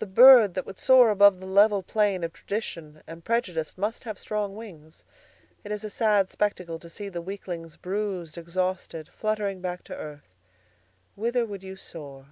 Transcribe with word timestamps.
'The 0.00 0.06
bird 0.06 0.54
that 0.54 0.66
would 0.66 0.80
soar 0.80 1.10
above 1.10 1.38
the 1.38 1.46
level 1.46 1.80
plain 1.80 2.24
of 2.24 2.32
tradition 2.32 3.04
and 3.06 3.24
prejudice 3.24 3.78
must 3.78 4.02
have 4.02 4.18
strong 4.18 4.56
wings. 4.56 5.04
It 5.62 5.70
is 5.70 5.84
a 5.84 5.90
sad 5.90 6.28
spectacle 6.28 6.80
to 6.80 6.90
see 6.90 7.08
the 7.08 7.22
weaklings 7.22 7.76
bruised, 7.76 8.36
exhausted, 8.36 9.08
fluttering 9.10 9.60
back 9.60 9.84
to 9.84 9.94
earth.'" 9.94 10.34
"Whither 11.14 11.46
would 11.46 11.62
you 11.62 11.76
soar?" 11.76 12.26